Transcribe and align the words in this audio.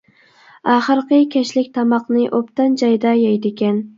ئاخىرقى 0.75 1.19
كەچلىك 1.35 1.69
تاماقنى 1.77 2.25
ئوبدان 2.39 2.73
جايدا 2.83 3.15
يەيدىكەن. 3.23 3.81